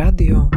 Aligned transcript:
Radio 0.00 0.48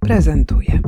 prezentuje. 0.00 0.80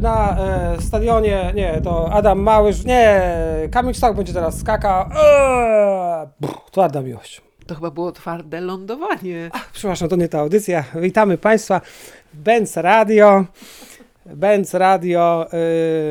Na 0.00 0.36
e, 0.38 0.80
stadionie, 0.80 1.52
nie, 1.54 1.80
to 1.80 2.12
Adam 2.12 2.38
Małysz, 2.40 2.84
nie, 2.84 3.22
Kamil 3.70 3.94
Stok 3.94 4.16
będzie 4.16 4.32
teraz 4.32 4.58
skakał. 4.58 5.04
Eee, 5.04 6.26
brr, 6.40 7.04
miłość. 7.04 7.47
To 7.68 7.74
chyba 7.74 7.90
było 7.90 8.12
twarde 8.12 8.60
lądowanie. 8.60 9.50
Ach, 9.52 9.70
przepraszam, 9.72 10.08
to 10.08 10.16
nie 10.16 10.28
ta 10.28 10.38
audycja. 10.38 10.84
Witamy 10.94 11.38
Państwa. 11.38 11.80
Benz 12.34 12.76
Radio. 12.76 13.44
Benz 14.26 14.74
Radio. 14.74 15.46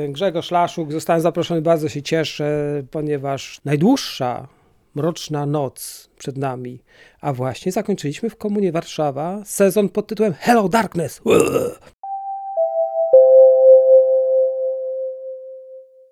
Yy, 0.01 0.09
Grzegorz 0.09 0.51
Laszuk. 0.51 0.91
Zostałem 0.91 1.21
zaproszony, 1.21 1.61
bardzo 1.61 1.89
się 1.89 2.01
cieszę, 2.01 2.83
ponieważ 2.91 3.61
najdłuższa 3.65 4.47
mroczna 4.95 5.45
noc 5.45 6.09
przed 6.17 6.37
nami. 6.37 6.83
A 7.21 7.33
właśnie 7.33 7.71
zakończyliśmy 7.71 8.29
w 8.29 8.35
Komunie 8.35 8.71
Warszawa 8.71 9.41
sezon 9.45 9.89
pod 9.89 10.07
tytułem 10.07 10.33
Hello 10.33 10.69
Darkness. 10.69 11.21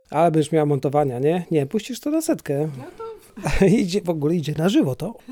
Ale 0.10 0.32
będziesz 0.32 0.52
miała 0.52 0.66
montowania, 0.66 1.20
nie? 1.20 1.46
Nie, 1.52 1.66
puścisz 1.66 2.00
to 2.00 2.10
na 2.10 2.22
setkę. 2.22 2.70
No 2.78 2.84
to... 2.98 3.15
idzie, 3.82 4.02
w 4.02 4.10
ogóle 4.10 4.36
idzie 4.36 4.54
na 4.58 4.70
żywo 4.70 4.96
to. 4.96 5.14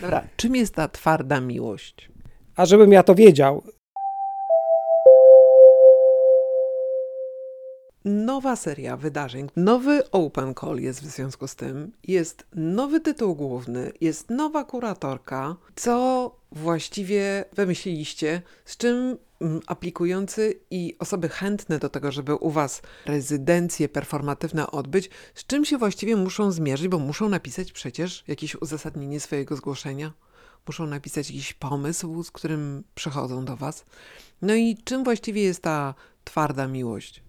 Dobra, 0.00 0.24
czym 0.36 0.56
jest 0.56 0.74
ta 0.74 0.88
twarda 0.88 1.40
miłość? 1.40 2.10
A 2.56 2.66
żebym 2.66 2.92
ja 2.92 3.02
to 3.02 3.14
wiedział. 3.14 3.62
Nowa 8.04 8.56
seria 8.56 8.96
wydarzeń, 8.96 9.48
nowy 9.56 10.10
open 10.10 10.54
call 10.54 10.76
jest 10.76 11.02
w 11.02 11.06
związku 11.06 11.46
z 11.46 11.56
tym, 11.56 11.92
jest 12.04 12.46
nowy 12.54 13.00
tytuł 13.00 13.34
główny, 13.34 13.92
jest 14.00 14.30
nowa 14.30 14.64
kuratorka. 14.64 15.56
Co 15.76 16.30
właściwie 16.52 17.44
wymyśliliście, 17.52 18.42
z 18.64 18.76
czym 18.76 19.18
aplikujący 19.66 20.60
i 20.70 20.96
osoby 20.98 21.28
chętne 21.28 21.78
do 21.78 21.88
tego, 21.88 22.12
żeby 22.12 22.34
u 22.34 22.50
Was 22.50 22.82
rezydencje 23.06 23.88
performatywne 23.88 24.70
odbyć, 24.70 25.10
z 25.34 25.46
czym 25.46 25.64
się 25.64 25.78
właściwie 25.78 26.16
muszą 26.16 26.52
zmierzyć, 26.52 26.88
bo 26.88 26.98
muszą 26.98 27.28
napisać 27.28 27.72
przecież 27.72 28.24
jakieś 28.28 28.54
uzasadnienie 28.54 29.20
swojego 29.20 29.56
zgłoszenia, 29.56 30.12
muszą 30.66 30.86
napisać 30.86 31.30
jakiś 31.30 31.52
pomysł, 31.52 32.22
z 32.22 32.30
którym 32.30 32.84
przychodzą 32.94 33.44
do 33.44 33.56
Was. 33.56 33.84
No 34.42 34.54
i 34.54 34.76
czym 34.84 35.04
właściwie 35.04 35.42
jest 35.42 35.62
ta 35.62 35.94
twarda 36.24 36.66
miłość? 36.66 37.22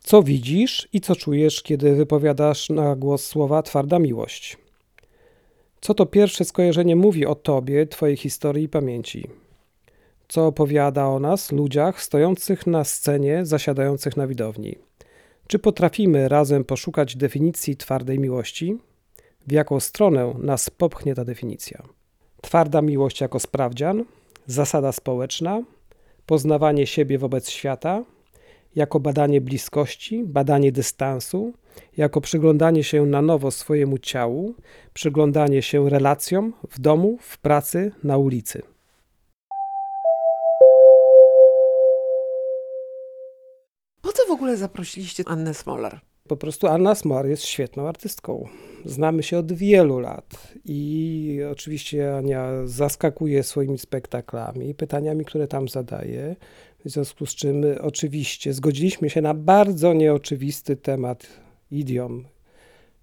Co 0.00 0.22
widzisz 0.22 0.88
i 0.92 1.00
co 1.00 1.16
czujesz, 1.16 1.62
kiedy 1.62 1.94
wypowiadasz 1.94 2.70
na 2.70 2.96
głos 2.96 3.24
słowa 3.26 3.62
twarda 3.62 3.98
miłość? 3.98 4.56
Co 5.80 5.94
to 5.94 6.06
pierwsze 6.06 6.44
skojarzenie 6.44 6.96
mówi 6.96 7.26
o 7.26 7.34
tobie, 7.34 7.86
twojej 7.86 8.16
historii 8.16 8.64
i 8.64 8.68
pamięci? 8.68 9.28
Co 10.28 10.46
opowiada 10.46 11.06
o 11.06 11.18
nas, 11.18 11.52
ludziach 11.52 12.02
stojących 12.02 12.66
na 12.66 12.84
scenie, 12.84 13.46
zasiadających 13.46 14.16
na 14.16 14.26
widowni? 14.26 14.78
Czy 15.46 15.58
potrafimy 15.58 16.28
razem 16.28 16.64
poszukać 16.64 17.16
definicji 17.16 17.76
twardej 17.76 18.18
miłości? 18.18 18.78
W 19.46 19.52
jaką 19.52 19.80
stronę 19.80 20.34
nas 20.38 20.70
popchnie 20.70 21.14
ta 21.14 21.24
definicja? 21.24 21.82
Twarda 22.42 22.82
miłość 22.82 23.20
jako 23.20 23.40
sprawdzian, 23.40 24.04
zasada 24.46 24.92
społeczna, 24.92 25.62
poznawanie 26.26 26.86
siebie 26.86 27.18
wobec 27.18 27.50
świata, 27.50 28.04
jako 28.74 29.00
badanie 29.00 29.40
bliskości, 29.40 30.24
badanie 30.24 30.72
dystansu, 30.72 31.52
jako 31.96 32.20
przyglądanie 32.20 32.84
się 32.84 33.06
na 33.06 33.22
nowo 33.22 33.50
swojemu 33.50 33.98
ciału, 33.98 34.54
przyglądanie 34.94 35.62
się 35.62 35.90
relacjom 35.90 36.52
w 36.70 36.80
domu, 36.80 37.18
w 37.20 37.38
pracy, 37.38 37.92
na 38.04 38.18
ulicy. 38.18 38.62
Ogóle 44.48 44.56
zaprosiliście 44.56 45.24
Annę 45.26 45.54
Smolar? 45.54 46.00
Po 46.28 46.36
prostu 46.36 46.66
Anna 46.66 46.94
Smar 46.94 47.26
jest 47.26 47.44
świetną 47.44 47.88
artystką. 47.88 48.48
Znamy 48.84 49.22
się 49.22 49.38
od 49.38 49.52
wielu 49.52 49.98
lat 49.98 50.54
i 50.64 51.40
oczywiście 51.50 52.16
Ania 52.16 52.50
zaskakuje 52.64 53.42
swoimi 53.42 53.78
spektaklami, 53.78 54.74
pytaniami, 54.74 55.24
które 55.24 55.48
tam 55.48 55.68
zadaje. 55.68 56.36
W 56.84 56.90
związku 56.90 57.26
z 57.26 57.34
czym 57.34 57.64
oczywiście 57.80 58.52
zgodziliśmy 58.52 59.10
się 59.10 59.22
na 59.22 59.34
bardzo 59.34 59.92
nieoczywisty 59.92 60.76
temat 60.76 61.26
idiom 61.70 62.24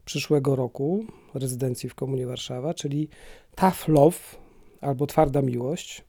przyszłego 0.05 0.55
roku 0.55 1.05
rezydencji 1.33 1.89
w 1.89 1.95
Komunie 1.95 2.27
Warszawa, 2.27 2.73
czyli 2.73 3.09
tough 3.55 3.87
love 3.87 4.19
albo 4.81 5.07
twarda 5.07 5.41
miłość. 5.41 6.03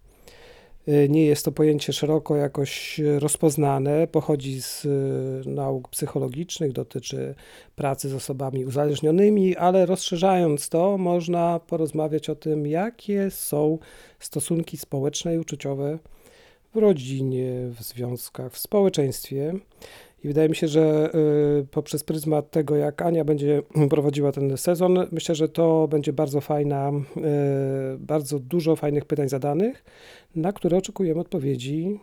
Y, 0.88 1.08
nie 1.08 1.26
jest 1.26 1.44
to 1.44 1.52
pojęcie 1.52 1.92
szeroko 1.92 2.36
jakoś 2.36 3.00
rozpoznane, 3.18 4.06
pochodzi 4.06 4.62
z 4.62 4.84
y, 4.84 5.50
nauk 5.50 5.88
psychologicznych, 5.88 6.72
dotyczy 6.72 7.34
pracy 7.76 8.08
z 8.08 8.14
osobami 8.14 8.64
uzależnionymi, 8.64 9.56
ale 9.56 9.86
rozszerzając 9.86 10.68
to, 10.68 10.98
można 10.98 11.60
porozmawiać 11.60 12.30
o 12.30 12.34
tym, 12.34 12.66
jakie 12.66 13.30
są 13.30 13.78
stosunki 14.18 14.76
społeczne 14.76 15.34
i 15.34 15.38
uczuciowe 15.38 15.98
w 16.74 16.78
rodzinie, 16.78 17.52
w 17.78 17.82
związkach, 17.82 18.52
w 18.52 18.58
społeczeństwie. 18.58 19.54
I 20.26 20.28
wydaje 20.28 20.48
mi 20.48 20.56
się, 20.56 20.68
że 20.68 21.10
y, 21.60 21.66
poprzez 21.70 22.04
pryzmat 22.04 22.50
tego, 22.50 22.76
jak 22.76 23.02
Ania 23.02 23.24
będzie 23.24 23.62
prowadziła 23.90 24.32
ten 24.32 24.56
sezon, 24.56 25.06
myślę, 25.12 25.34
że 25.34 25.48
to 25.48 25.88
będzie 25.88 26.12
bardzo 26.12 26.40
fajna, 26.40 26.92
y, 27.94 27.98
bardzo 27.98 28.38
dużo 28.38 28.76
fajnych 28.76 29.04
pytań 29.04 29.28
zadanych, 29.28 29.84
na 30.36 30.52
które 30.52 30.76
oczekujemy 30.76 31.20
odpowiedzi 31.20 32.00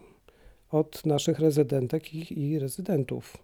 od 0.71 1.05
naszych 1.05 1.39
rezydentek 1.39 2.13
i, 2.13 2.39
i 2.41 2.59
rezydentów. 2.59 3.37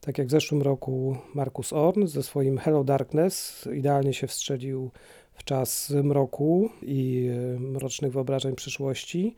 Tak 0.00 0.18
jak 0.18 0.26
w 0.26 0.30
zeszłym 0.30 0.62
roku 0.62 1.16
Markus 1.34 1.72
Orn 1.72 2.06
ze 2.06 2.22
swoim 2.22 2.58
Hello 2.58 2.84
Darkness 2.84 3.68
idealnie 3.74 4.14
się 4.14 4.26
wstrzelił 4.26 4.90
w 5.32 5.44
czas 5.44 5.90
mroku 5.90 6.70
i 6.82 7.28
y, 7.56 7.60
mrocznych 7.60 8.12
wyobrażeń 8.12 8.54
przyszłości 8.54 9.36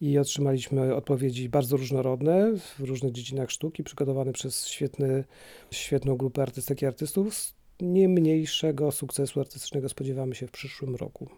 i 0.00 0.18
otrzymaliśmy 0.18 0.94
odpowiedzi 0.94 1.48
bardzo 1.48 1.76
różnorodne 1.76 2.52
w 2.56 2.80
różnych 2.80 3.12
dziedzinach 3.12 3.50
sztuki, 3.50 3.84
przygotowane 3.84 4.32
przez 4.32 4.66
świetny, 4.66 5.24
świetną 5.70 6.16
grupę 6.16 6.42
artystek 6.42 6.82
i 6.82 6.86
artystów. 6.86 7.34
Nie 7.80 8.08
mniejszego 8.08 8.92
sukcesu 8.92 9.40
artystycznego 9.40 9.88
spodziewamy 9.88 10.34
się 10.34 10.46
w 10.46 10.50
przyszłym 10.50 10.96
roku. 10.96 11.28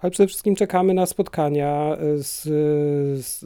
Ale 0.00 0.10
przede 0.10 0.26
wszystkim 0.26 0.56
czekamy 0.56 0.94
na 0.94 1.06
spotkania 1.06 1.96
z, 2.16 2.42
z, 3.24 3.40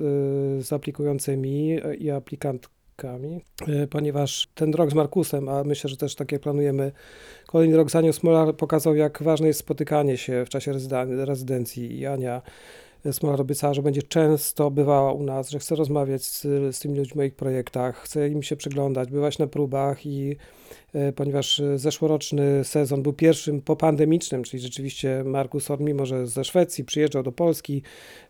z 0.66 0.72
aplikującymi 0.72 1.80
i 1.98 2.10
aplikantkami, 2.10 3.40
ponieważ 3.90 4.48
ten 4.54 4.74
rok 4.74 4.90
z 4.90 4.94
Markusem, 4.94 5.48
a 5.48 5.64
myślę, 5.64 5.90
że 5.90 5.96
też 5.96 6.14
tak 6.14 6.32
jak 6.32 6.40
planujemy, 6.40 6.92
kolejny 7.46 7.76
rok 7.76 7.90
z 7.90 7.96
Anią 7.96 8.12
Smolar 8.12 8.56
pokazał, 8.56 8.94
jak 8.94 9.22
ważne 9.22 9.46
jest 9.46 9.60
spotykanie 9.60 10.16
się 10.16 10.44
w 10.44 10.48
czasie 10.48 10.72
rezydencji 11.06 11.98
i 11.98 12.06
Ania 12.06 12.42
Smolar 13.12 13.40
obiecała, 13.40 13.74
że 13.74 13.82
będzie 13.82 14.02
często 14.02 14.70
bywała 14.70 15.12
u 15.12 15.22
nas, 15.22 15.50
że 15.50 15.58
chce 15.58 15.74
rozmawiać 15.74 16.24
z, 16.24 16.42
z 16.76 16.78
tymi 16.78 16.98
ludźmi 16.98 17.12
w 17.12 17.16
moich 17.16 17.34
projektach, 17.34 17.96
chce 17.96 18.28
im 18.28 18.42
się 18.42 18.56
przyglądać, 18.56 19.10
bywać 19.10 19.38
na 19.38 19.46
próbach 19.46 20.06
i 20.06 20.36
e, 20.94 21.12
ponieważ 21.12 21.62
zeszłoroczny 21.76 22.64
sezon 22.64 23.02
był 23.02 23.12
pierwszym 23.12 23.60
popandemicznym, 23.60 24.42
czyli 24.42 24.62
rzeczywiście 24.62 25.22
Markus 25.24 25.66
Horn, 25.66 25.84
mimo 25.84 26.06
że 26.06 26.26
ze 26.26 26.44
Szwecji 26.44 26.84
przyjeżdżał 26.84 27.22
do 27.22 27.32
Polski 27.32 27.82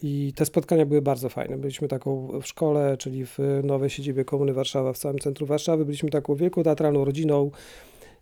i 0.02 0.32
te 0.36 0.46
spotkania 0.46 0.86
były 0.86 1.02
bardzo 1.02 1.28
fajne. 1.28 1.58
Byliśmy 1.58 1.88
taką 1.88 2.40
w 2.42 2.46
szkole, 2.46 2.96
czyli 2.96 3.26
w 3.26 3.38
nowej 3.64 3.90
siedzibie 3.90 4.24
Komuny 4.24 4.52
Warszawa, 4.52 4.92
w 4.92 4.98
samym 4.98 5.18
centrum 5.18 5.48
Warszawy, 5.48 5.84
byliśmy 5.84 6.10
taką 6.10 6.34
wielką 6.34 6.62
teatralną 6.62 7.04
rodziną, 7.04 7.50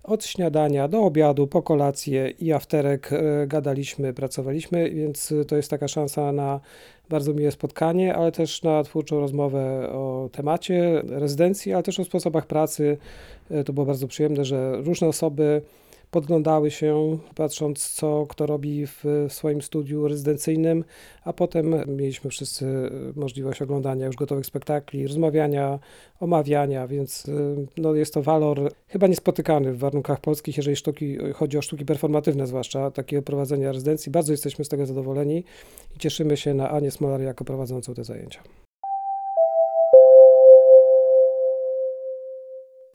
od 0.05 0.25
śniadania 0.25 0.89
do 0.89 1.03
obiadu, 1.03 1.47
po 1.47 1.63
kolację 1.63 2.31
i 2.31 2.53
afterek 2.53 3.11
e, 3.13 3.47
gadaliśmy, 3.47 4.13
pracowaliśmy, 4.13 4.91
więc 4.91 5.35
to 5.49 5.57
jest 5.57 5.71
taka 5.71 5.89
szansa 5.89 6.33
na 6.33 6.61
bardzo 7.09 7.35
miłe 7.35 7.51
spotkanie, 7.51 8.15
ale 8.15 8.33
też 8.33 8.63
na 8.63 8.83
twórczą 8.83 9.21
rozmowę 9.21 9.89
o 9.93 10.29
temacie 10.33 11.03
rezydencji, 11.07 11.73
ale 11.73 11.83
też 11.83 12.01
o 12.01 12.05
sposobach 12.05 12.47
pracy. 12.47 12.99
E, 13.51 13.65
to 13.65 13.73
było 13.73 13.87
bardzo 13.87 14.09
przyjemne, 14.09 14.45
że 14.45 14.77
różne 14.77 15.09
osoby 15.09 15.63
podglądały 16.15 16.71
się, 16.71 17.19
patrząc 17.35 17.91
co 17.91 18.27
kto 18.29 18.47
robi 18.47 18.87
w 18.87 19.05
swoim 19.29 19.63
studiu 19.63 20.09
rezydencyjnym, 20.09 20.85
a 21.25 21.33
potem 21.33 21.75
mieliśmy 21.97 22.31
wszyscy 22.31 22.67
możliwość 23.17 23.63
oglądania 23.63 24.07
już 24.07 24.17
gotowych 24.17 24.47
spektakli, 24.47 25.07
rozmawiania, 25.07 25.79
omawiania, 26.21 26.87
więc 26.87 27.29
y, 27.29 27.67
no, 27.77 27.95
jest 27.95 28.15
to 28.15 28.23
walor 28.23 28.73
chyba 28.89 29.07
niespotykany 29.07 29.73
w 29.73 29.79
warunkach 29.79 30.21
polskich, 30.21 30.57
jeżeli 30.57 30.77
sztuki, 30.77 31.19
chodzi 31.35 31.59
o 31.59 31.63
sztuki 31.63 31.85
performatywne, 31.85 32.47
zwłaszcza 32.47 32.91
takiego 32.91 33.23
prowadzenia 33.23 33.73
rezydencji. 33.73 34.13
Bardzo 34.13 34.33
jesteśmy 34.33 34.65
z 34.65 34.69
tego 34.69 34.87
zadowoleni 34.87 35.45
i 35.97 35.99
cieszymy 35.99 36.37
się 36.37 36.55
na 36.55 36.71
Anię 36.71 36.91
Smolar 36.91 37.21
jako 37.21 37.45
prowadzącą 37.45 37.95
te 37.95 38.05
zajęcia. 38.05 38.43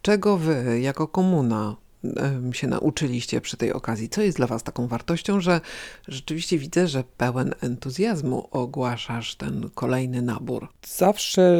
Czego 0.01 0.38
wy 0.38 0.80
jako 0.80 1.07
komuna 1.07 1.88
się 2.51 2.68
nauczyliście 2.68 3.42
przy 3.42 3.57
tej 3.57 3.74
okazji? 3.74 4.10
Co 4.10 4.22
jest 4.22 4.38
dla 4.38 4.48
was 4.48 4.63
taką 4.63 4.88
wartością, 4.88 5.42
że 5.42 5.62
rzeczywiście 6.07 6.57
widzę, 6.57 6.88
że 6.88 7.04
pełen 7.18 7.54
entuzjazmu 7.62 8.48
ogłaszasz 8.51 9.36
ten 9.36 9.69
kolejny 9.75 10.22
nabór? 10.22 10.68
Zawsze 10.86 11.57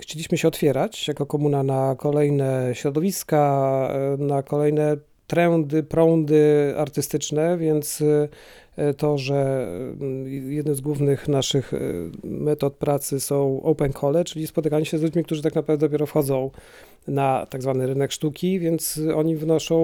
chcieliśmy 0.00 0.38
się 0.38 0.48
otwierać 0.48 1.08
jako 1.08 1.26
komuna 1.26 1.62
na 1.62 1.96
kolejne 1.98 2.70
środowiska, 2.74 3.88
e, 3.92 4.16
na 4.16 4.42
kolejne 4.42 4.96
trendy, 5.26 5.82
prądy 5.82 6.74
artystyczne, 6.78 7.58
więc 7.58 8.00
e, 8.00 8.28
to, 8.96 9.18
że 9.18 9.68
mm, 10.00 10.52
jednym 10.52 10.74
z 10.74 10.80
głównych 10.80 11.28
naszych 11.28 11.74
e, 11.74 11.78
metod 12.24 12.74
pracy 12.74 13.20
są 13.20 13.62
open 13.62 13.92
call, 13.92 14.24
czyli 14.24 14.46
spotykanie 14.46 14.84
się 14.84 14.98
z 14.98 15.02
ludźmi, 15.02 15.24
którzy 15.24 15.42
tak 15.42 15.54
naprawdę 15.54 15.86
dopiero 15.86 16.06
wchodzą 16.06 16.50
na 17.08 17.46
tak 17.46 17.62
zwany 17.62 17.86
rynek 17.86 18.12
sztuki, 18.12 18.60
więc 18.60 19.00
oni 19.14 19.36
wnoszą 19.36 19.76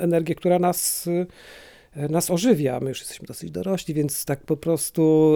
energię, 0.00 0.34
która 0.34 0.58
nas 0.58 1.06
e, 1.06 1.26
nas 2.08 2.30
ożywia. 2.30 2.80
My 2.80 2.88
już 2.88 3.00
jesteśmy 3.00 3.26
dosyć 3.26 3.50
dorośli, 3.50 3.94
więc 3.94 4.24
tak 4.24 4.40
po 4.40 4.56
prostu 4.56 5.34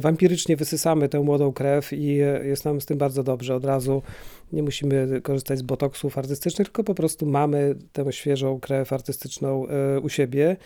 wampirycznie 0.00 0.56
wysysamy 0.56 1.08
tę 1.08 1.20
młodą 1.20 1.52
krew 1.52 1.92
i 1.92 2.20
e, 2.20 2.46
jest 2.46 2.64
nam 2.64 2.80
z 2.80 2.86
tym 2.86 2.98
bardzo 2.98 3.22
dobrze. 3.22 3.54
Od 3.54 3.64
razu 3.64 4.02
nie 4.52 4.62
musimy 4.62 5.20
korzystać 5.22 5.58
z 5.58 5.62
botoksów 5.62 6.18
artystycznych, 6.18 6.68
tylko 6.68 6.84
po 6.84 6.94
prostu 6.94 7.26
mamy 7.26 7.74
tę 7.92 8.12
świeżą 8.12 8.60
krew 8.60 8.92
artystyczną 8.92 9.66
e, 9.66 10.00
u 10.00 10.08
siebie. 10.08 10.56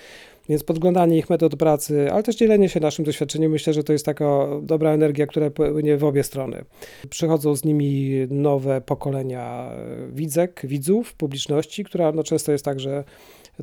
Więc 0.48 0.64
podglądanie 0.64 1.19
ich 1.19 1.30
metod 1.30 1.56
pracy, 1.56 2.12
ale 2.12 2.22
też 2.22 2.36
dzielenie 2.36 2.69
się 2.69 2.80
naszym 2.80 3.04
doświadczeniem, 3.04 3.50
myślę, 3.52 3.72
że 3.72 3.84
to 3.84 3.92
jest 3.92 4.06
taka 4.06 4.46
dobra 4.62 4.90
energia, 4.90 5.26
która 5.26 5.50
płynie 5.50 5.96
w 5.96 6.04
obie 6.04 6.22
strony. 6.22 6.64
Przychodzą 7.10 7.56
z 7.56 7.64
nimi 7.64 8.10
nowe 8.30 8.80
pokolenia 8.80 9.70
e, 9.72 10.12
widzek, 10.12 10.60
widzów, 10.64 11.14
publiczności, 11.14 11.84
która 11.84 12.12
no 12.12 12.22
często 12.22 12.52
jest 12.52 12.64
tak, 12.64 12.81
że 12.81 13.04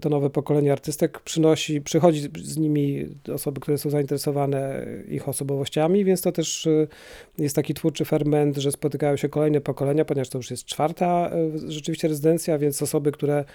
to 0.02 0.10
nowe 0.10 0.30
pokolenie 0.30 0.72
artystek 0.72 1.20
przynosi, 1.20 1.82
przychodzi 1.82 2.30
z 2.44 2.58
nimi 2.58 3.08
osoby, 3.34 3.62
które 3.62 3.78
są 3.78 3.90
zainteresowane 3.90 4.86
ich 5.08 5.30
osobowościami, 5.30 6.06
więc 6.06 6.22
to 6.22 6.32
też 6.32 6.68
e, 6.68 6.88
jest 7.38 7.56
taki 7.56 7.74
twórczy 7.74 8.06
ferment, 8.06 8.58
że 8.58 8.72
spotykają 8.72 9.18
się 9.18 9.30
kolejne 9.30 9.62
pokolenia, 9.62 10.05
ponieważ 10.06 10.30
to 10.30 10.38
już 10.38 10.52
jest 10.52 10.66
czwarta 10.66 11.32
e, 11.66 11.72
rzeczywiście 11.72 12.08
rezydencja, 12.08 12.58
więc 12.58 12.82
osoby, 12.82 13.12
które 13.12 13.46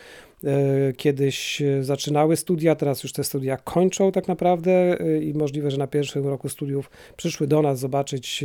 e, 0.44 0.92
kiedyś 0.92 1.62
zaczynały 1.80 2.36
studia, 2.36 2.74
teraz 2.74 3.02
już 3.02 3.12
te 3.12 3.24
studia 3.24 3.56
kończą 3.56 4.12
tak 4.12 4.28
naprawdę 4.28 5.00
e, 5.00 5.22
i 5.22 5.34
możliwe, 5.34 5.70
że 5.70 5.78
na 5.78 5.86
pierwszym 5.86 6.26
roku 6.26 6.48
studiów 6.48 6.90
przyszły 7.16 7.46
do 7.46 7.62
nas 7.62 7.78
zobaczyć 7.78 8.44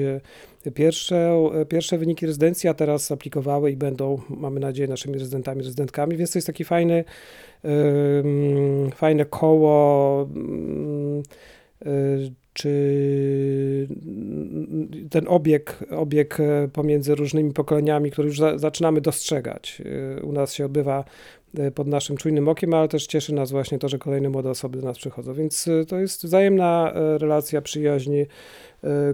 e, 0.66 0.72
pierwsze, 0.72 1.50
e, 1.62 1.66
pierwsze 1.66 1.98
wyniki 1.98 2.26
rezydencji, 2.26 2.70
a 2.70 2.74
teraz 2.74 3.12
aplikowały 3.12 3.72
i 3.72 3.76
będą, 3.76 4.22
mamy 4.30 4.60
nadzieję, 4.60 4.88
naszymi 4.88 5.20
rezydentami, 5.20 5.64
rezydentkami, 5.64 6.18
więc 6.18 6.32
to 6.32 6.38
jest 6.38 6.48
taki 6.48 6.64
fajny, 6.64 7.04
fajne 8.96 9.26
koło, 9.26 10.30
czy 12.56 13.88
ten 15.10 15.28
obieg, 15.28 15.80
obieg 15.92 16.40
e, 16.40 16.68
pomiędzy 16.74 17.16
różnymi 17.16 17.54
pokoleniami, 17.54 18.12
który 18.12 18.28
już 18.28 18.40
za, 18.40 18.58
zaczynamy 18.58 19.02
dostrzegać. 19.02 19.82
E, 20.18 20.22
U 20.22 20.32
nas 20.32 20.54
się 20.54 20.66
odbywa 20.66 21.04
e, 21.58 21.72
pod 21.72 21.88
naszym 21.88 22.18
czujnym 22.18 22.48
okiem, 22.48 22.74
ale 22.74 22.88
też 22.88 23.08
cieszy 23.08 23.34
nas 23.34 23.52
właśnie 23.52 23.80
to, 23.80 23.90
że 23.90 23.98
kolejne 23.98 24.30
młode 24.30 24.50
osoby 24.50 24.78
do 24.78 24.88
nas 24.88 24.98
przychodzą. 24.98 25.34
Więc 25.34 25.70
to 25.88 26.00
jest 26.00 26.26
wzajemna 26.26 26.94
relacja 27.18 27.62
przyjaźni, 27.62 28.26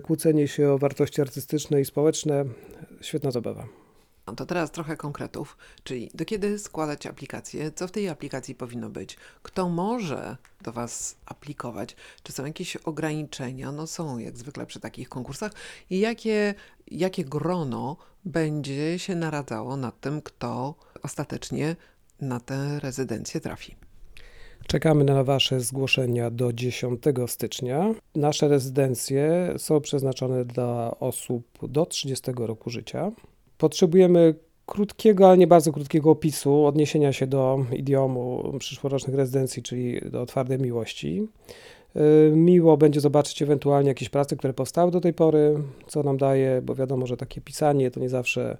kłócenie 0.03 0.47
się 0.47 0.69
o 0.69 0.77
wartości 0.77 1.21
artystyczne 1.21 1.81
i 1.81 1.85
społeczne. 1.85 2.45
Świetna 3.01 3.31
zabawa. 3.31 3.80
No 4.27 4.35
to 4.35 4.45
teraz 4.45 4.71
trochę 4.71 4.97
konkretów, 4.97 5.57
czyli 5.83 6.11
do 6.13 6.25
kiedy 6.25 6.59
składać 6.59 7.05
aplikację, 7.05 7.71
co 7.71 7.87
w 7.87 7.91
tej 7.91 8.09
aplikacji 8.09 8.55
powinno 8.55 8.89
być, 8.89 9.17
kto 9.43 9.69
może 9.69 10.37
do 10.61 10.71
Was 10.71 11.15
aplikować, 11.25 11.95
czy 12.23 12.31
są 12.31 12.45
jakieś 12.45 12.75
ograniczenia, 12.75 13.71
no 13.71 13.87
są 13.87 14.17
jak 14.17 14.37
zwykle 14.37 14.65
przy 14.65 14.79
takich 14.79 15.09
konkursach 15.09 15.51
i 15.89 15.99
jakie, 15.99 16.53
jakie 16.87 17.25
grono 17.25 17.97
będzie 18.25 18.99
się 18.99 19.15
naradzało 19.15 19.77
nad 19.77 19.99
tym, 19.99 20.21
kto 20.21 20.75
ostatecznie 21.03 21.75
na 22.21 22.39
tę 22.39 22.79
rezydencję 22.79 23.41
trafi. 23.41 23.75
Czekamy 24.67 25.03
na 25.03 25.23
Wasze 25.23 25.61
zgłoszenia 25.61 26.31
do 26.31 26.53
10 26.53 27.03
stycznia. 27.27 27.93
Nasze 28.15 28.47
rezydencje 28.47 29.53
są 29.57 29.81
przeznaczone 29.81 30.45
dla 30.45 30.99
osób 30.99 31.67
do 31.67 31.85
30 31.85 32.31
roku 32.35 32.69
życia. 32.69 33.11
Potrzebujemy 33.61 34.35
krótkiego, 34.65 35.27
ale 35.27 35.37
nie 35.37 35.47
bardzo 35.47 35.71
krótkiego 35.71 36.11
opisu, 36.11 36.65
odniesienia 36.65 37.13
się 37.13 37.27
do 37.27 37.65
idiomu 37.73 38.53
przyszłorocznych 38.59 39.15
rezydencji, 39.15 39.63
czyli 39.63 40.01
do 40.11 40.25
twardej 40.25 40.59
miłości. 40.59 41.27
Y, 41.95 42.31
Miło 42.35 42.77
będzie 42.77 42.99
zobaczyć 42.99 43.41
ewentualnie 43.41 43.87
jakieś 43.87 44.09
prace, 44.09 44.35
które 44.35 44.53
powstały 44.53 44.91
do 44.91 45.01
tej 45.01 45.13
pory, 45.13 45.57
co 45.87 46.03
nam 46.03 46.17
daje, 46.17 46.61
bo 46.61 46.75
wiadomo, 46.75 47.07
że 47.07 47.17
takie 47.17 47.41
pisanie 47.41 47.91
to 47.91 47.99
nie 47.99 48.09
zawsze 48.09 48.57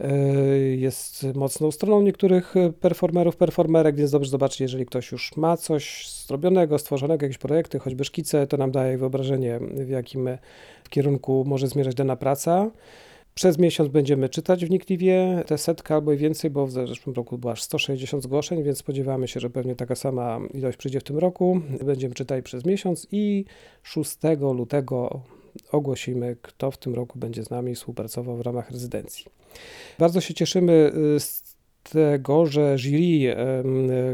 y, 0.00 0.76
jest 0.76 1.26
mocną 1.34 1.70
stroną 1.70 2.02
niektórych 2.02 2.54
performerów, 2.80 3.36
performerek, 3.36 3.96
więc 3.96 4.10
dobrze 4.10 4.30
zobaczyć, 4.30 4.60
jeżeli 4.60 4.86
ktoś 4.86 5.12
już 5.12 5.36
ma 5.36 5.56
coś 5.56 6.08
zrobionego, 6.26 6.78
stworzonego, 6.78 7.24
jakieś 7.24 7.38
projekty, 7.38 7.78
choćby 7.78 8.04
szkice, 8.04 8.46
to 8.46 8.56
nam 8.56 8.70
daje 8.70 8.98
wyobrażenie, 8.98 9.60
w 9.74 9.88
jakim 9.88 10.28
kierunku 10.90 11.44
może 11.46 11.68
zmierzać 11.68 11.94
dana 11.94 12.16
praca. 12.16 12.70
Przez 13.34 13.58
miesiąc 13.58 13.90
będziemy 13.90 14.28
czytać 14.28 14.66
wnikliwie 14.66 15.44
tę 15.46 15.58
setkę 15.58 15.94
albo 15.94 16.12
i 16.12 16.16
więcej, 16.16 16.50
bo 16.50 16.66
w 16.66 16.70
zeszłym 16.70 17.16
roku 17.16 17.38
było 17.38 17.52
aż 17.52 17.62
160 17.62 18.22
zgłoszeń, 18.22 18.62
więc 18.62 18.78
spodziewamy 18.78 19.28
się, 19.28 19.40
że 19.40 19.50
pewnie 19.50 19.76
taka 19.76 19.94
sama 19.94 20.40
ilość 20.54 20.78
przyjdzie 20.78 21.00
w 21.00 21.04
tym 21.04 21.18
roku. 21.18 21.60
Będziemy 21.84 22.14
czytali 22.14 22.42
przez 22.42 22.64
miesiąc 22.64 23.06
i 23.12 23.44
6 23.82 24.16
lutego 24.40 25.20
ogłosimy, 25.72 26.36
kto 26.42 26.70
w 26.70 26.78
tym 26.78 26.94
roku 26.94 27.18
będzie 27.18 27.44
z 27.44 27.50
nami 27.50 27.74
współpracował 27.74 28.36
w 28.36 28.40
ramach 28.40 28.70
rezydencji. 28.70 29.24
Bardzo 29.98 30.20
się 30.20 30.34
cieszymy 30.34 30.92
y, 31.16 31.20
z 31.20 31.49
tego, 31.82 32.46
że 32.46 32.78
jury, 32.78 33.36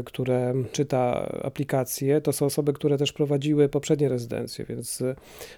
które 0.05 0.53
czyta 0.71 1.29
aplikacje, 1.43 2.21
to 2.21 2.33
są 2.33 2.45
osoby, 2.45 2.73
które 2.73 2.97
też 2.97 3.13
prowadziły 3.13 3.69
poprzednie 3.69 4.09
rezydencje, 4.09 4.65
więc 4.65 5.01
y, 5.01 5.15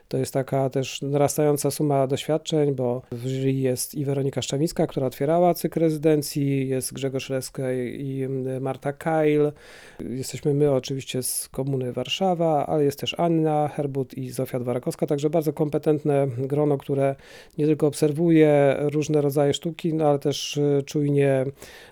to 0.07 0.17
jest 0.17 0.33
taka 0.33 0.69
też 0.69 1.01
narastająca 1.01 1.72
suma 1.72 2.07
doświadczeń, 2.07 2.75
bo 2.75 3.01
w 3.12 3.27
jury 3.27 3.51
jest 3.51 3.95
i 3.95 4.05
Weronika 4.05 4.41
Szczamińska, 4.41 4.88
która 4.88 5.07
otwierała 5.07 5.53
cykl 5.53 5.79
rezydencji, 5.79 6.67
jest 6.67 6.93
Grzegorz 6.93 7.29
Leskej 7.29 8.05
i 8.05 8.27
Marta 8.62 8.93
Kajl. 8.93 9.51
Jesteśmy 10.00 10.53
my 10.53 10.72
oczywiście 10.72 11.24
z 11.24 11.50
Komuny 11.50 11.93
Warszawa, 11.93 12.65
ale 12.67 12.83
jest 12.83 13.00
też 13.00 13.15
Anna 13.19 13.67
Herbut 13.67 14.13
i 14.13 14.29
Zofia 14.29 14.60
Dwarakowska, 14.60 15.07
także 15.07 15.29
bardzo 15.29 15.53
kompetentne 15.53 16.27
grono, 16.38 16.77
które 16.77 17.15
nie 17.57 17.65
tylko 17.65 17.88
obserwuje 17.88 18.75
różne 18.79 19.22
rodzaje 19.22 19.53
sztuki, 19.53 19.93
no 19.93 20.07
ale 20.07 20.19
też 20.19 20.57
y, 20.57 20.83
czujnie 20.86 21.45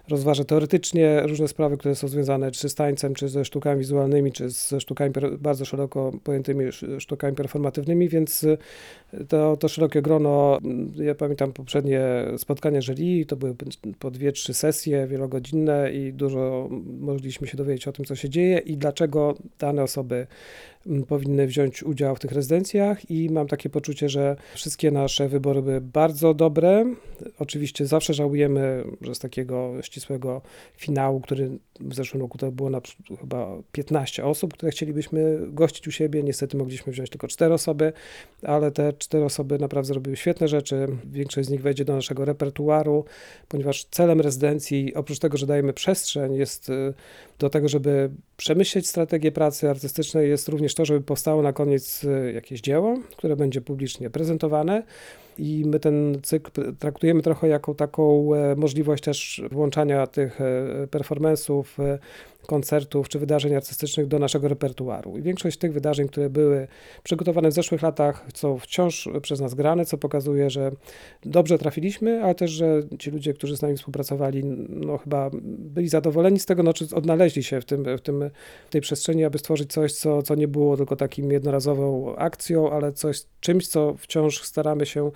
rozważa 0.10 0.44
teoretycznie 0.44 1.22
różne 1.22 1.48
sprawy, 1.48 1.78
które 1.78 1.96
są 1.96 2.08
związane 2.08 2.52
czy 2.52 2.70
z 2.70 2.76
tańcem, 2.76 3.14
czy 3.14 3.30
ze 3.30 3.46
sztukami 3.46 3.80
wizualnymi, 3.80 4.32
czy 4.32 4.50
ze 4.50 4.82
sztukami 4.82 5.14
bardzo 5.40 5.66
szeroko 5.66 6.12
pojętymi 6.24 6.66
sz- 6.66 7.02
sztukami 7.02 7.36
performatywnymi, 7.36 8.10
więc 8.10 8.44
y, 8.44 8.58
to, 9.28 9.58
to 9.58 9.68
szerokie 9.68 10.02
grono, 10.02 10.60
mm, 10.64 10.94
ja 10.96 11.16
pamiętam 11.16 11.54
poprzednie 11.54 12.02
spotkania 12.38 12.82
jury, 12.82 13.26
to 13.28 13.36
były 13.36 13.56
po 14.00 14.12
dwie, 14.12 14.32
trzy 14.32 14.54
sesje 14.54 15.08
wielogodzinne 15.08 15.94
i 15.94 16.14
dużo 16.14 16.70
mogliśmy 17.00 17.48
się 17.48 17.58
dowiedzieć 17.58 17.88
o 17.88 17.92
tym, 17.92 18.06
co 18.06 18.16
się 18.16 18.30
dzieje 18.30 18.58
i 18.58 18.78
dlaczego 18.78 19.36
dane 19.60 19.84
osoby 19.84 20.16
mm, 20.16 20.28
powinny 21.08 21.48
wziąć 21.48 21.84
udział 21.84 22.16
w 22.16 22.20
tych 22.20 22.32
rezydencjach 22.32 23.12
i 23.12 23.30
mam 23.30 23.48
takie 23.48 23.70
poczucie, 23.70 24.10
że 24.10 24.36
wszystkie 24.56 24.92
nasze 24.92 25.30
wybory 25.30 25.62
były 25.62 25.82
bardzo 25.82 26.34
dobre. 26.34 26.86
Oczywiście 27.40 27.86
zawsze 27.86 28.14
żałujemy, 28.14 28.84
że 29.02 29.16
z 29.16 29.20
takiego 29.20 29.74
ścisłego 29.82 30.42
finału, 30.78 31.22
który 31.22 31.60
w 31.80 31.96
zeszłym 31.96 32.22
roku 32.22 32.38
to 32.38 32.52
było 32.52 32.70
na, 32.70 32.82
chyba 33.20 33.58
15 33.72 34.26
osób, 34.26 34.54
które 34.54 34.72
chcielibyśmy 34.72 35.40
gościć 35.48 35.88
u 35.88 35.92
siebie. 35.92 36.24
Niestety 36.24 36.58
mogliśmy 36.58 36.94
wziąć 36.94 37.10
tylko 37.10 37.28
4 37.28 37.54
osoby, 37.54 37.94
ale 38.42 38.72
te 38.72 38.94
4 38.94 39.26
osoby 39.26 39.60
naprawdę 39.60 39.88
zrobiły 39.88 40.18
świetne 40.18 40.48
rzeczy. 40.48 40.88
Większość 41.06 41.48
z 41.48 41.52
nich 41.52 41.62
wejdzie 41.62 41.86
do 41.86 41.96
naszego 41.96 42.26
repertuaru, 42.26 43.06
ponieważ 43.48 43.86
celem 43.86 44.22
rezydencji, 44.22 44.94
oprócz 44.96 45.20
tego, 45.20 45.38
że 45.38 45.46
dajemy 45.46 45.74
przestrzeń, 45.74 46.36
jest 46.36 46.70
y, 46.70 46.94
do 47.40 47.50
tego, 47.50 47.70
żeby 47.70 48.10
przemyśleć 48.38 48.88
strategię 48.88 49.32
pracy 49.32 49.70
artystycznej, 49.70 50.30
jest 50.30 50.48
również 50.48 50.76
to, 50.76 50.86
żeby 50.86 51.02
powstało 51.02 51.42
na 51.42 51.54
koniec 51.54 52.04
y, 52.04 52.32
jakieś 52.34 52.62
dzieło, 52.62 53.00
które 53.18 53.36
będzie 53.36 53.62
publicznie 53.62 54.10
prezentowane. 54.10 54.84
I 55.40 55.64
my 55.66 55.80
ten 55.80 56.18
cykl 56.24 56.76
traktujemy 56.80 57.22
trochę 57.22 57.48
jako 57.48 57.76
taką 57.76 58.34
e, 58.34 58.56
możliwość 58.56 59.04
też 59.04 59.42
włączania 59.52 60.08
tych 60.08 60.42
e, 60.42 60.88
performance'ów, 60.88 61.64
e, 61.84 62.00
koncertów 62.48 63.10
czy 63.10 63.20
wydarzeń 63.20 63.56
artystycznych 63.56 64.08
do 64.08 64.20
naszego 64.20 64.48
repertuaru. 64.48 65.18
I 65.18 65.22
większość 65.22 65.58
tych 65.58 65.74
wydarzeń, 65.74 66.08
które 66.08 66.30
były 66.30 66.68
przygotowane 67.04 67.50
w 67.50 67.54
zeszłych 67.54 67.82
latach, 67.82 68.26
są 68.34 68.58
wciąż 68.58 69.10
przez 69.22 69.40
nas 69.40 69.54
grane, 69.54 69.86
co 69.86 69.98
pokazuje, 69.98 70.50
że 70.50 70.72
dobrze 71.26 71.58
trafiliśmy, 71.58 72.24
ale 72.24 72.36
też, 72.36 72.52
że 72.52 72.82
ci 73.00 73.12
ludzie, 73.12 73.34
którzy 73.34 73.58
z 73.58 73.62
nami 73.62 73.78
współpracowali, 73.78 74.44
no 74.70 74.98
chyba 74.98 75.30
byli 75.44 75.90
zadowoleni 75.90 76.40
z 76.40 76.46
tego, 76.46 76.64
no, 76.64 76.74
czy 76.74 76.88
odnaleźli 76.96 77.44
się 77.44 77.62
w, 77.62 77.66
tym, 77.66 77.98
w, 77.98 78.02
tym, 78.02 78.30
w 78.68 78.70
tej 78.70 78.82
przestrzeni, 78.82 79.24
aby 79.24 79.38
stworzyć 79.38 79.74
coś, 79.74 79.94
co, 79.94 80.22
co 80.22 80.36
nie 80.36 80.48
było 80.48 80.78
tylko 80.78 80.96
takim 80.96 81.32
jednorazową 81.32 82.16
akcją, 82.16 82.72
ale 82.72 82.94
coś, 82.94 83.22
czymś, 83.40 83.68
co 83.68 83.96
wciąż 83.98 84.42
staramy 84.42 84.86
się 84.86 85.12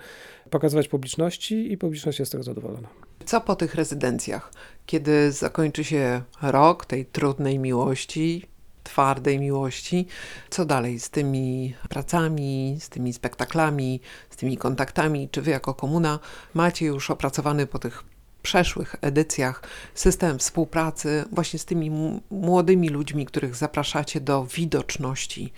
pokazywać 0.50 0.88
publiczności 0.88 1.72
i 1.72 1.78
publiczność 1.78 2.18
jest 2.18 2.30
z 2.30 2.32
tego 2.32 2.44
zadowolona. 2.44 2.88
Co 3.24 3.40
po 3.40 3.56
tych 3.56 3.74
rezydencjach, 3.74 4.52
kiedy 4.86 5.32
zakończy 5.32 5.84
się 5.84 6.22
rok 6.42 6.86
tej 6.86 7.06
trudnej 7.06 7.58
miłości, 7.58 8.46
twardej 8.84 9.38
miłości, 9.38 10.06
co 10.50 10.64
dalej 10.64 11.00
z 11.00 11.10
tymi 11.10 11.74
pracami, 11.88 12.76
z 12.80 12.88
tymi 12.88 13.12
spektaklami, 13.12 14.00
z 14.30 14.36
tymi 14.36 14.56
kontaktami? 14.56 15.28
Czy 15.28 15.42
wy 15.42 15.50
jako 15.50 15.74
komuna 15.74 16.18
macie 16.54 16.86
już 16.86 17.10
opracowany 17.10 17.66
po 17.66 17.78
tych 17.78 18.04
przeszłych 18.42 18.96
edycjach 19.00 19.62
system 19.94 20.38
współpracy 20.38 21.24
właśnie 21.32 21.58
z 21.58 21.64
tymi 21.64 21.90
młodymi 22.30 22.88
ludźmi, 22.88 23.26
których 23.26 23.54
zapraszacie 23.54 24.20
do 24.20 24.46
widoczności 24.46 25.52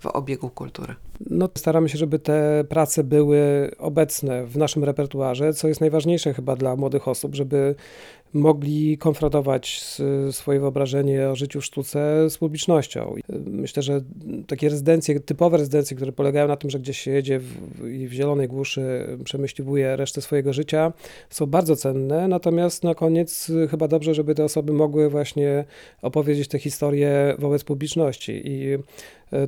w 0.00 0.06
obiegu 0.06 0.50
kultury? 0.50 0.94
No, 1.30 1.48
staramy 1.54 1.88
się, 1.88 1.98
żeby 1.98 2.18
te 2.18 2.64
prace 2.68 3.04
były 3.04 3.70
obecne 3.78 4.46
w 4.46 4.56
naszym 4.56 4.84
repertuarze, 4.84 5.52
co 5.52 5.68
jest 5.68 5.80
najważniejsze 5.80 6.34
chyba 6.34 6.56
dla 6.56 6.76
młodych 6.76 7.08
osób, 7.08 7.34
żeby 7.34 7.74
mogli 8.34 8.98
konfrontować 8.98 9.80
swoje 10.30 10.60
wyobrażenie 10.60 11.28
o 11.28 11.36
życiu 11.36 11.60
w 11.60 11.64
sztuce 11.64 12.30
z 12.30 12.38
publicznością. 12.38 13.14
Y, 13.30 13.38
Myślę, 13.46 13.82
że 13.82 14.00
takie 14.46 14.68
rezydencje, 14.68 15.20
typowe 15.20 15.56
rezydencje, 15.56 15.96
które 15.96 16.12
polegają 16.12 16.48
na 16.48 16.56
tym, 16.56 16.70
że 16.70 16.78
gdzieś 16.78 17.00
się 17.00 17.10
jedzie 17.10 17.38
w, 17.38 17.86
i 17.88 18.08
w 18.08 18.12
zielonej 18.12 18.48
głuszy 18.48 19.06
przemyśliwuje 19.24 19.96
resztę 19.96 20.20
swojego 20.20 20.52
życia, 20.52 20.92
są 21.30 21.46
bardzo 21.46 21.76
cenne, 21.76 22.28
natomiast 22.28 22.84
na 22.84 22.94
koniec 22.94 23.50
y, 23.50 23.68
chyba 23.68 23.88
dobrze, 23.88 24.14
żeby 24.14 24.34
te 24.34 24.44
osoby 24.44 24.72
mogły 24.72 25.10
właśnie 25.10 25.64
opowiedzieć 26.02 26.48
te 26.48 26.58
historie 26.58 27.34
wobec 27.38 27.64
publiczności. 27.64 28.42
I 28.44 28.78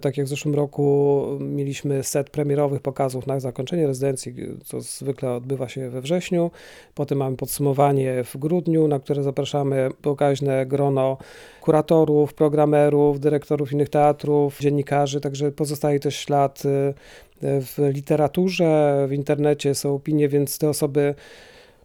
tak 0.00 0.16
jak 0.16 0.26
w 0.26 0.28
zeszłym 0.28 0.54
roku 0.54 1.22
mieliśmy 1.40 2.02
set 2.02 2.30
premierowych 2.30 2.80
pokazów 2.80 3.26
na 3.26 3.40
zakończenie 3.40 3.86
rezydencji, 3.86 4.34
co 4.64 4.80
zwykle 4.80 5.32
odbywa 5.32 5.68
się 5.68 5.90
we 5.90 6.00
wrześniu. 6.00 6.50
Potem 6.94 7.18
mamy 7.18 7.36
podsumowanie 7.36 8.24
w 8.24 8.36
grudniu, 8.36 8.88
na 8.88 9.00
które 9.00 9.22
zapraszamy 9.22 9.88
pokaźne 10.02 10.66
grono 10.66 11.16
kuratorów, 11.60 12.34
programerów, 12.34 13.20
dyrektorów 13.20 13.72
innych 13.72 13.88
teatrów, 13.88 14.58
dziennikarzy, 14.60 15.20
także 15.20 15.52
pozostaje 15.52 16.00
też 16.00 16.16
ślad 16.16 16.62
y, 16.64 16.94
w 17.42 17.78
literaturze, 17.92 19.04
w 19.08 19.12
internecie 19.12 19.74
są 19.74 19.94
opinie, 19.94 20.28
więc 20.28 20.58
te 20.58 20.68
osoby 20.68 21.14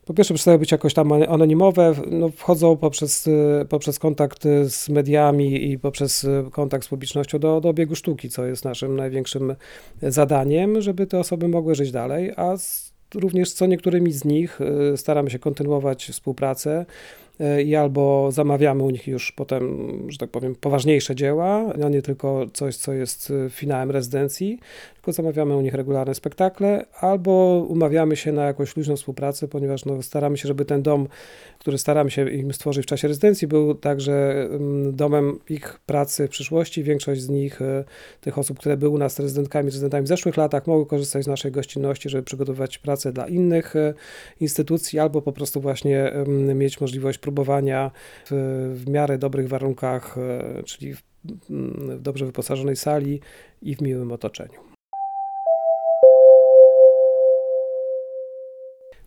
po 0.05 0.13
pierwsze 0.13 0.33
przestają 0.33 0.57
być 0.57 0.71
jakoś 0.71 0.93
tam 0.93 1.11
anonimowe, 1.11 1.93
no, 2.11 2.29
wchodzą 2.29 2.77
poprzez, 2.77 3.27
y, 3.27 3.65
poprzez 3.69 3.99
kontakt 3.99 4.45
y, 4.45 4.69
z 4.69 4.89
mediami 4.89 5.71
i 5.71 5.79
poprzez 5.79 6.23
y, 6.23 6.43
kontakt 6.51 6.85
z 6.85 6.87
publicznością 6.87 7.39
do, 7.39 7.61
do 7.61 7.69
obiegu 7.69 7.95
sztuki, 7.95 8.29
co 8.29 8.45
jest 8.45 8.65
naszym 8.65 8.95
największym 8.95 9.55
zadaniem, 10.01 10.81
żeby 10.81 11.07
te 11.07 11.19
osoby 11.19 11.47
mogły 11.47 11.75
żyć 11.75 11.91
dalej, 11.91 12.31
a 12.35 12.57
z, 12.57 12.93
również 13.15 13.53
co 13.53 13.65
niektórymi 13.65 14.11
z 14.11 14.25
nich 14.25 14.59
staramy 14.95 15.29
się 15.29 15.39
kontynuować 15.39 16.05
współpracę 16.05 16.85
i 17.65 17.75
albo 17.75 18.31
zamawiamy 18.31 18.83
u 18.83 18.89
nich 18.89 19.07
już 19.07 19.31
potem, 19.31 19.87
że 20.07 20.17
tak 20.17 20.29
powiem, 20.29 20.55
poważniejsze 20.55 21.15
dzieła, 21.15 21.73
a 21.85 21.89
nie 21.89 22.01
tylko 22.01 22.45
coś, 22.53 22.75
co 22.75 22.93
jest 22.93 23.33
finałem 23.49 23.91
rezydencji, 23.91 24.59
tylko 25.01 25.13
zamawiamy 25.13 25.55
u 25.55 25.61
nich 25.61 25.73
regularne 25.73 26.15
spektakle, 26.15 26.85
albo 26.99 27.65
umawiamy 27.69 28.15
się 28.15 28.31
na 28.31 28.45
jakąś 28.45 28.77
luźną 28.77 28.95
współpracę, 28.95 29.47
ponieważ 29.47 29.85
no, 29.85 30.01
staramy 30.01 30.37
się, 30.37 30.47
żeby 30.47 30.65
ten 30.65 30.81
dom, 30.81 31.07
który 31.59 31.77
staramy 31.77 32.11
się 32.11 32.29
im 32.29 32.53
stworzyć 32.53 32.85
w 32.85 32.87
czasie 32.87 33.07
rezydencji, 33.07 33.47
był 33.47 33.75
także 33.75 34.47
mm, 34.51 34.95
domem 34.95 35.39
ich 35.49 35.79
pracy 35.85 36.27
w 36.27 36.29
przyszłości. 36.29 36.83
Większość 36.83 37.21
z 37.21 37.29
nich, 37.29 37.61
y, 37.61 37.83
tych 38.21 38.37
osób, 38.37 38.59
które 38.59 38.77
były 38.77 38.91
u 38.91 38.97
nas 38.97 39.19
rezydentkami, 39.19 39.69
rezydentami 39.69 40.05
w 40.05 40.07
zeszłych 40.07 40.37
latach, 40.37 40.67
mogły 40.67 40.85
korzystać 40.85 41.23
z 41.23 41.27
naszej 41.27 41.51
gościnności, 41.51 42.09
żeby 42.09 42.23
przygotowywać 42.23 42.77
pracę 42.77 43.13
dla 43.13 43.27
innych 43.27 43.75
y, 43.75 43.93
instytucji, 44.39 44.99
albo 44.99 45.21
po 45.21 45.31
prostu 45.31 45.61
właśnie 45.61 46.13
ym, 46.15 46.57
mieć 46.57 46.81
możliwość 46.81 47.17
próbowania 47.17 47.91
w, 48.25 48.73
w 48.75 48.89
miarę 48.89 49.17
dobrych 49.17 49.49
warunkach, 49.49 50.17
y, 50.59 50.63
czyli 50.63 50.95
w, 50.95 51.03
mm, 51.49 51.97
w 51.97 52.01
dobrze 52.01 52.25
wyposażonej 52.25 52.75
sali 52.75 53.19
i 53.61 53.75
w 53.75 53.81
miłym 53.81 54.11
otoczeniu. 54.11 54.70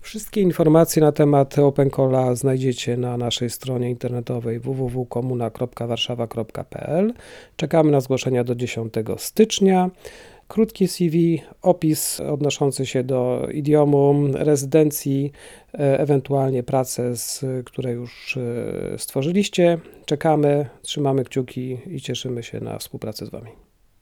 Wszystkie 0.04 0.40
informacje 0.40 1.02
na 1.02 1.12
temat 1.12 1.58
OpenCalla 1.58 2.34
znajdziecie 2.34 2.96
na 2.96 3.16
naszej 3.16 3.50
stronie 3.50 3.90
internetowej 3.90 4.60
www.komuna.warszawa.pl. 4.60 7.14
Czekamy 7.56 7.90
na 7.90 8.00
zgłoszenia 8.00 8.44
do 8.44 8.54
10 8.54 8.94
stycznia. 9.18 9.90
Krótkie 10.48 10.88
CV, 10.88 11.42
opis 11.62 12.20
odnoszący 12.20 12.86
się 12.86 13.04
do 13.04 13.48
idiomu, 13.52 14.28
rezydencji, 14.32 15.32
e, 15.74 15.98
ewentualnie 15.98 16.62
prace, 16.62 17.16
z, 17.16 17.44
które 17.66 17.92
już 17.92 18.36
e, 18.36 18.40
stworzyliście. 18.98 19.78
Czekamy, 20.06 20.66
trzymamy 20.82 21.24
kciuki 21.24 21.78
i 21.86 22.00
cieszymy 22.00 22.42
się 22.42 22.60
na 22.60 22.78
współpracę 22.78 23.26
z 23.26 23.28
Wami. 23.28 23.63